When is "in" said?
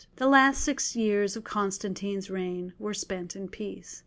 3.35-3.47